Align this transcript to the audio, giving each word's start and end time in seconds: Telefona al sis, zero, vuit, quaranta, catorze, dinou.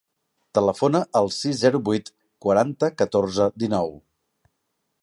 Telefona 0.57 1.01
al 1.19 1.29
sis, 1.35 1.59
zero, 1.65 1.83
vuit, 1.91 2.09
quaranta, 2.47 2.91
catorze, 3.03 3.51
dinou. 3.67 3.97